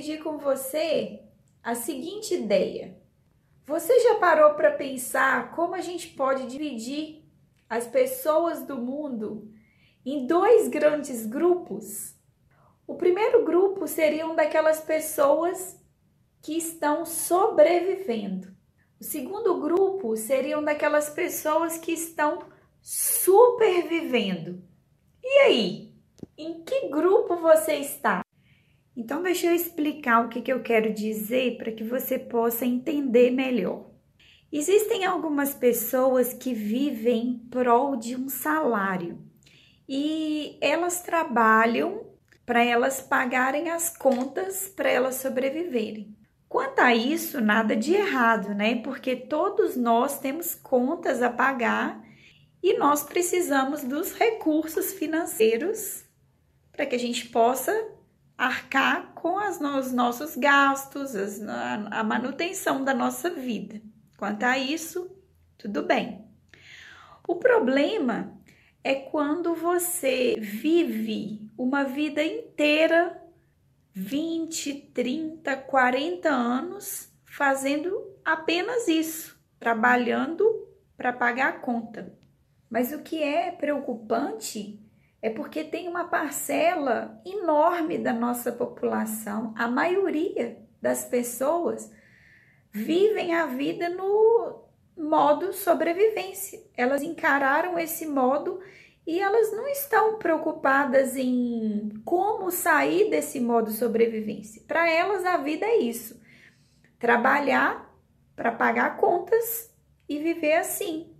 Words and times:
Dividir 0.00 0.22
com 0.22 0.38
você 0.38 1.20
a 1.62 1.74
seguinte 1.74 2.34
ideia. 2.34 2.98
Você 3.66 4.00
já 4.00 4.14
parou 4.14 4.54
para 4.54 4.72
pensar 4.72 5.54
como 5.54 5.74
a 5.74 5.80
gente 5.80 6.08
pode 6.08 6.46
dividir 6.46 7.22
as 7.68 7.86
pessoas 7.86 8.62
do 8.62 8.78
mundo 8.78 9.52
em 10.04 10.26
dois 10.26 10.68
grandes 10.68 11.26
grupos? 11.26 12.16
O 12.86 12.94
primeiro 12.94 13.44
grupo 13.44 13.86
seriam 13.86 14.34
daquelas 14.34 14.80
pessoas 14.80 15.78
que 16.40 16.56
estão 16.56 17.04
sobrevivendo. 17.04 18.48
O 18.98 19.04
segundo 19.04 19.60
grupo 19.60 20.16
seriam 20.16 20.64
daquelas 20.64 21.10
pessoas 21.10 21.76
que 21.76 21.92
estão 21.92 22.38
supervivendo. 22.80 24.62
E 25.22 25.38
aí? 25.40 25.94
Em 26.36 26.64
que 26.64 26.88
grupo 26.88 27.36
você 27.36 27.74
está? 27.74 28.24
Então, 28.96 29.22
deixa 29.22 29.46
eu 29.46 29.54
explicar 29.54 30.24
o 30.24 30.28
que, 30.28 30.42
que 30.42 30.52
eu 30.52 30.62
quero 30.62 30.92
dizer 30.92 31.56
para 31.56 31.72
que 31.72 31.84
você 31.84 32.18
possa 32.18 32.66
entender 32.66 33.30
melhor. 33.30 33.90
Existem 34.52 35.04
algumas 35.04 35.54
pessoas 35.54 36.34
que 36.34 36.52
vivem 36.52 37.28
em 37.28 37.38
prol 37.38 37.96
de 37.96 38.16
um 38.16 38.28
salário 38.28 39.18
e 39.88 40.58
elas 40.60 41.02
trabalham 41.02 42.04
para 42.44 42.64
elas 42.64 43.00
pagarem 43.00 43.70
as 43.70 43.96
contas 43.96 44.68
para 44.68 44.90
elas 44.90 45.16
sobreviverem. 45.16 46.16
Quanto 46.48 46.80
a 46.80 46.92
isso, 46.92 47.40
nada 47.40 47.76
de 47.76 47.94
errado, 47.94 48.52
né? 48.52 48.82
Porque 48.82 49.14
todos 49.14 49.76
nós 49.76 50.18
temos 50.18 50.56
contas 50.56 51.22
a 51.22 51.30
pagar 51.30 52.04
e 52.60 52.76
nós 52.76 53.04
precisamos 53.04 53.84
dos 53.84 54.12
recursos 54.12 54.92
financeiros 54.92 56.04
para 56.72 56.86
que 56.86 56.96
a 56.96 56.98
gente 56.98 57.28
possa 57.28 57.72
arcar 58.40 59.12
com 59.14 59.38
as, 59.38 59.60
os 59.60 59.92
nossos 59.92 60.34
gastos, 60.34 61.14
as, 61.14 61.42
a, 61.42 62.00
a 62.00 62.02
manutenção 62.02 62.82
da 62.82 62.94
nossa 62.94 63.28
vida. 63.28 63.82
Quanto 64.16 64.44
a 64.44 64.56
isso, 64.56 65.14
tudo 65.58 65.82
bem. 65.82 66.24
O 67.28 67.36
problema 67.36 68.34
é 68.82 68.94
quando 68.94 69.54
você 69.54 70.36
vive 70.40 71.50
uma 71.56 71.84
vida 71.84 72.24
inteira 72.24 73.22
20, 73.92 74.74
30, 74.94 75.56
40 75.56 76.30
anos 76.30 77.12
fazendo 77.26 78.16
apenas 78.24 78.88
isso, 78.88 79.38
trabalhando 79.58 80.66
para 80.96 81.12
pagar 81.12 81.48
a 81.48 81.58
conta. 81.58 82.18
Mas 82.70 82.90
o 82.90 83.02
que 83.02 83.22
é 83.22 83.50
preocupante 83.50 84.80
é 85.22 85.30
porque 85.30 85.64
tem 85.64 85.88
uma 85.88 86.04
parcela 86.04 87.20
enorme 87.24 87.98
da 87.98 88.12
nossa 88.12 88.50
população, 88.50 89.52
a 89.56 89.68
maioria 89.68 90.58
das 90.80 91.04
pessoas 91.04 91.90
vivem 92.72 93.34
a 93.34 93.46
vida 93.46 93.88
no 93.88 94.64
modo 94.96 95.52
sobrevivência. 95.52 96.60
Elas 96.76 97.02
encararam 97.02 97.78
esse 97.78 98.06
modo 98.06 98.60
e 99.06 99.18
elas 99.18 99.52
não 99.52 99.66
estão 99.68 100.18
preocupadas 100.18 101.16
em 101.16 102.00
como 102.04 102.50
sair 102.50 103.10
desse 103.10 103.40
modo 103.40 103.70
sobrevivência. 103.70 104.62
Para 104.66 104.88
elas, 104.88 105.24
a 105.24 105.36
vida 105.36 105.66
é 105.66 105.78
isso: 105.78 106.20
trabalhar 106.98 107.90
para 108.36 108.52
pagar 108.52 108.96
contas 108.96 109.74
e 110.08 110.18
viver 110.18 110.54
assim. 110.54 111.14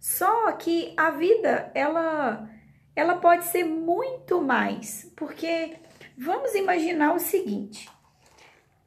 Só 0.00 0.52
que 0.52 0.94
a 0.96 1.10
vida, 1.10 1.70
ela, 1.74 2.48
ela 2.94 3.16
pode 3.16 3.44
ser 3.44 3.64
muito 3.64 4.40
mais, 4.40 5.10
porque 5.16 5.76
vamos 6.16 6.54
imaginar 6.54 7.14
o 7.14 7.18
seguinte: 7.20 7.88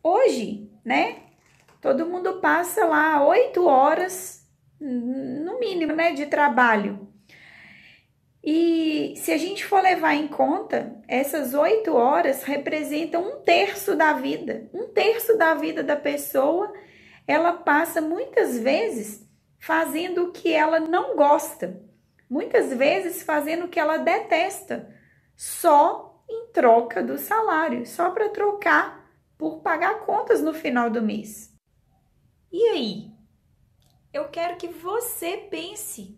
hoje, 0.03 0.69
né? 0.84 1.23
Todo 1.81 2.07
mundo 2.07 2.40
passa 2.41 2.85
lá 2.85 3.25
oito 3.25 3.66
horas, 3.68 4.45
no 4.79 5.59
mínimo, 5.59 5.94
né, 5.94 6.12
de 6.13 6.25
trabalho 6.25 7.07
e 8.50 9.13
se 9.18 9.34
a 9.34 9.38
gente 9.38 9.66
for 9.66 9.81
levar 9.81 10.16
em 10.16 10.25
conta, 10.25 10.95
essas 11.06 11.53
oito 11.53 11.94
horas 11.94 12.44
representam 12.44 13.22
um 13.22 13.41
terço 13.41 13.94
da 13.94 14.13
vida. 14.13 14.69
Um 14.74 14.88
terço 14.88 15.38
da 15.38 15.53
vida 15.53 15.84
da 15.84 15.97
pessoa, 15.97 16.72
ela 17.28 17.51
passa 17.51 18.00
muitas 18.00 18.57
vezes 18.57 19.28
fazendo 19.59 20.24
o 20.24 20.31
que 20.31 20.53
ela 20.53 20.79
não 20.79 21.18
gosta, 21.18 21.81
muitas 22.30 22.74
vezes 22.74 23.24
fazendo 23.24 23.66
o 23.66 23.70
que 23.70 23.80
ela 23.80 23.98
detesta, 23.98 24.94
só 25.36 26.24
em 26.30 26.52
troca 26.52 27.04
do 27.04 27.18
salário, 27.18 27.86
só 27.86 28.12
para 28.12 28.30
trocar 28.30 29.08
por 29.38 29.62
pagar 29.62 30.02
contas 30.02 30.42
no 30.42 30.54
final 30.54 30.90
do 30.90 31.02
mês. 31.02 31.54
E 32.52 32.62
aí? 32.70 33.12
Eu 34.12 34.30
quero 34.30 34.58
que 34.58 34.68
você 34.68 35.38
pense 35.50 36.18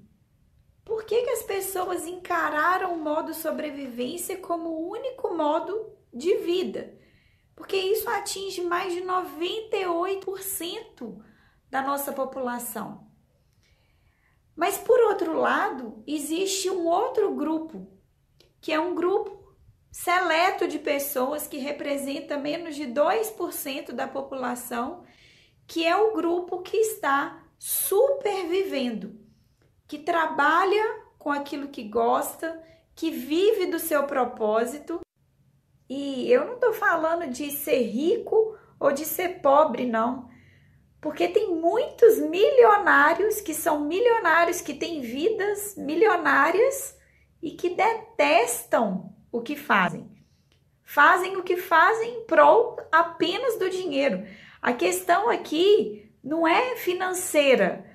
por 0.90 1.04
que, 1.04 1.22
que 1.22 1.30
as 1.30 1.44
pessoas 1.44 2.08
encararam 2.08 2.96
o 2.96 3.00
modo 3.00 3.32
sobrevivência 3.32 4.40
como 4.40 4.70
o 4.70 4.90
único 4.90 5.36
modo 5.36 5.96
de 6.12 6.38
vida? 6.38 6.98
Porque 7.56 7.78
isso 7.78 8.10
atinge 8.10 8.62
mais 8.62 8.92
de 8.92 9.02
98% 9.02 11.24
da 11.70 11.84
nossa 11.84 12.12
população. 12.12 13.08
Mas 14.60 14.78
por 14.78 15.00
outro 15.00 15.40
lado, 15.40 16.04
existe 16.06 16.70
um 16.70 16.86
outro 16.86 17.34
grupo, 17.34 17.88
que 18.60 18.74
é 18.74 18.80
um 18.80 18.94
grupo 18.94 19.56
seleto 19.90 20.68
de 20.68 20.78
pessoas 20.78 21.48
que 21.48 21.58
representa 21.58 22.38
menos 22.38 22.76
de 22.76 22.86
2% 22.86 23.94
da 23.94 24.06
população, 24.06 25.04
que 25.66 25.88
é 25.88 25.96
o 25.96 26.14
grupo 26.14 26.62
que 26.62 26.76
está 26.76 27.42
supervivendo 27.58 29.18
que 29.88 29.98
trabalha 29.98 31.04
com 31.18 31.32
aquilo 31.32 31.70
que 31.70 31.84
gosta, 31.84 32.62
que 32.94 33.10
vive 33.10 33.66
do 33.66 33.80
seu 33.80 34.04
propósito. 34.04 35.00
E 35.90 36.30
eu 36.30 36.46
não 36.46 36.56
estou 36.56 36.74
falando 36.74 37.28
de 37.28 37.50
ser 37.50 37.82
rico 37.82 38.56
ou 38.80 38.92
de 38.92 39.06
ser 39.06 39.42
pobre, 39.42 39.88
não. 39.88 40.30
Porque 41.02 41.30
tem 41.30 41.56
muitos 41.56 42.18
milionários 42.18 43.40
que 43.40 43.54
são 43.54 43.82
milionários, 43.82 44.60
que 44.60 44.74
têm 44.74 45.02
vidas 45.02 45.76
milionárias 45.78 46.98
e 47.42 47.52
que 47.52 47.70
detestam 47.70 49.14
o 49.32 49.42
que 49.42 49.56
fazem. 49.56 50.10
Fazem 50.84 51.38
o 51.38 51.44
que 51.44 51.56
fazem 51.56 52.16
em 52.16 52.26
prol 52.26 52.78
apenas 52.92 53.58
do 53.58 53.70
dinheiro. 53.70 54.26
A 54.62 54.74
questão 54.74 55.30
aqui 55.30 56.12
não 56.24 56.48
é 56.48 56.76
financeira. 56.76 57.86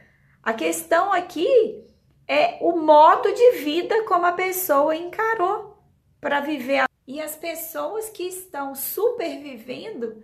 A 0.43 0.55
questão 0.55 1.13
aqui 1.13 1.85
é 2.27 2.57
o 2.61 2.77
modo 2.77 3.33
de 3.33 3.51
vida 3.59 4.05
como 4.05 4.25
a 4.25 4.33
pessoa 4.33 4.97
encarou 4.97 5.77
para 6.21 6.41
viver. 6.41 6.85
E 7.07 7.21
as 7.21 7.37
pessoas 7.37 8.09
que 8.09 8.23
estão 8.23 8.75
supervivendo 8.75 10.23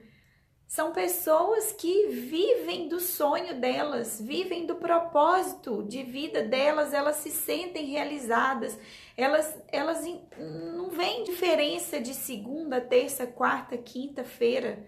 são 0.71 0.93
pessoas 0.93 1.73
que 1.73 2.07
vivem 2.07 2.87
do 2.87 3.01
sonho 3.01 3.61
delas, 3.61 4.21
vivem 4.21 4.67
do 4.67 4.77
propósito 4.77 5.83
de 5.83 6.05
vida 6.05 6.45
delas, 6.45 6.95
elas 6.95 7.17
se 7.17 7.33
sentem 7.33 7.87
realizadas, 7.87 8.79
elas, 9.17 9.59
elas 9.67 10.05
não 10.39 10.89
vêem 10.91 11.25
diferença 11.25 12.01
de 12.01 12.15
segunda, 12.15 12.81
terça, 12.81 13.27
quarta, 13.27 13.77
quinta-feira, 13.77 14.87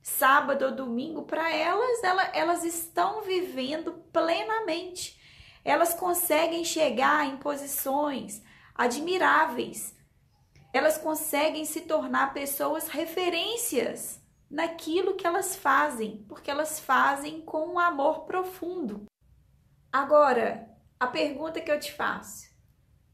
sábado 0.00 0.66
ou 0.66 0.76
domingo, 0.76 1.24
para 1.24 1.52
elas, 1.52 2.04
elas, 2.04 2.30
elas 2.32 2.64
estão 2.64 3.22
vivendo 3.22 3.94
plenamente 4.12 5.16
elas 5.66 5.94
conseguem 5.94 6.64
chegar 6.64 7.26
em 7.26 7.38
posições 7.38 8.40
admiráveis. 8.72 9.96
Elas 10.72 10.96
conseguem 10.96 11.64
se 11.64 11.80
tornar 11.80 12.32
pessoas 12.32 12.86
referências 12.86 14.24
naquilo 14.50 15.14
que 15.14 15.26
elas 15.26 15.56
fazem, 15.56 16.24
porque 16.28 16.50
elas 16.50 16.80
fazem 16.80 17.40
com 17.42 17.66
um 17.66 17.78
amor 17.78 18.24
profundo. 18.24 19.06
Agora, 19.92 20.68
a 20.98 21.06
pergunta 21.06 21.60
que 21.60 21.70
eu 21.70 21.78
te 21.78 21.92
faço: 21.92 22.48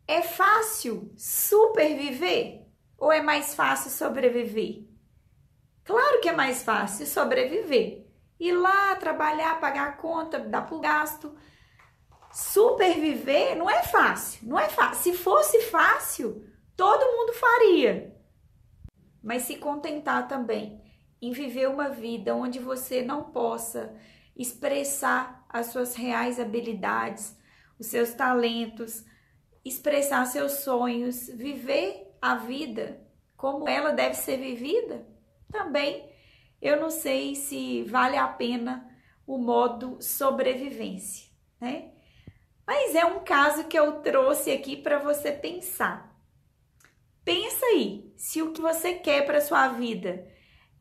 é 0.06 0.22
fácil 0.22 1.12
superviver 1.16 2.66
ou 2.98 3.12
é 3.12 3.22
mais 3.22 3.54
fácil 3.54 3.90
sobreviver? 3.90 4.84
Claro 5.84 6.20
que 6.20 6.28
é 6.28 6.32
mais 6.32 6.62
fácil 6.62 7.06
sobreviver. 7.06 8.06
Ir 8.38 8.52
lá, 8.52 8.94
trabalhar, 8.96 9.60
pagar 9.60 9.88
a 9.88 9.92
conta, 9.92 10.38
dar 10.38 10.62
pro 10.62 10.80
gasto. 10.80 11.36
Superviver 12.32 13.56
não 13.56 13.68
é 13.68 13.82
fácil, 13.82 14.48
não 14.48 14.58
é 14.58 14.68
fácil. 14.68 15.02
Se 15.02 15.18
fosse 15.18 15.60
fácil, 15.62 16.44
todo 16.76 17.16
mundo 17.16 17.32
faria. 17.34 18.16
Mas 19.22 19.42
se 19.42 19.56
contentar 19.56 20.26
também 20.26 20.81
em 21.22 21.30
viver 21.30 21.68
uma 21.68 21.88
vida 21.88 22.34
onde 22.34 22.58
você 22.58 23.00
não 23.00 23.30
possa 23.30 23.94
expressar 24.36 25.46
as 25.48 25.66
suas 25.66 25.94
reais 25.94 26.40
habilidades, 26.40 27.38
os 27.78 27.86
seus 27.86 28.12
talentos, 28.12 29.04
expressar 29.64 30.26
seus 30.26 30.52
sonhos, 30.52 31.28
viver 31.28 32.12
a 32.20 32.34
vida 32.34 33.00
como 33.36 33.68
ela 33.68 33.92
deve 33.92 34.14
ser 34.14 34.36
vivida, 34.36 35.06
também 35.50 36.08
eu 36.60 36.80
não 36.80 36.90
sei 36.90 37.34
se 37.34 37.82
vale 37.84 38.16
a 38.16 38.26
pena 38.28 38.88
o 39.26 39.36
modo 39.36 39.98
sobrevivência, 40.00 41.28
né? 41.60 41.90
Mas 42.66 42.94
é 42.94 43.04
um 43.04 43.24
caso 43.24 43.64
que 43.64 43.78
eu 43.78 44.00
trouxe 44.00 44.52
aqui 44.52 44.76
para 44.76 44.98
você 44.98 45.32
pensar. 45.32 46.16
Pensa 47.24 47.66
aí, 47.66 48.12
se 48.16 48.40
o 48.40 48.52
que 48.52 48.60
você 48.60 48.94
quer 48.94 49.26
para 49.26 49.40
sua 49.40 49.68
vida 49.68 50.26